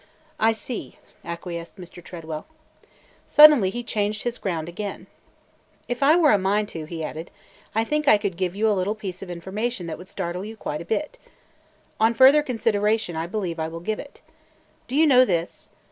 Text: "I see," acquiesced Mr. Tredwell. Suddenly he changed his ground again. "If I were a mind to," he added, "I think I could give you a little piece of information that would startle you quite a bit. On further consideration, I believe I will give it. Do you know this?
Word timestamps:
"I 0.39 0.51
see," 0.51 0.97
acquiesced 1.23 1.75
Mr. 1.75 2.03
Tredwell. 2.03 2.47
Suddenly 3.27 3.69
he 3.69 3.83
changed 3.83 4.23
his 4.23 4.39
ground 4.39 4.67
again. 4.67 5.05
"If 5.87 6.01
I 6.01 6.15
were 6.15 6.31
a 6.31 6.39
mind 6.39 6.69
to," 6.69 6.85
he 6.85 7.03
added, 7.03 7.29
"I 7.75 7.83
think 7.83 8.07
I 8.07 8.17
could 8.17 8.35
give 8.35 8.55
you 8.55 8.67
a 8.67 8.73
little 8.73 8.95
piece 8.95 9.21
of 9.21 9.29
information 9.29 9.85
that 9.85 9.99
would 9.99 10.09
startle 10.09 10.43
you 10.43 10.57
quite 10.57 10.81
a 10.81 10.85
bit. 10.85 11.19
On 11.99 12.15
further 12.15 12.41
consideration, 12.41 13.15
I 13.15 13.27
believe 13.27 13.59
I 13.59 13.67
will 13.67 13.79
give 13.79 13.99
it. 13.99 14.21
Do 14.87 14.95
you 14.95 15.05
know 15.05 15.23
this? 15.23 15.69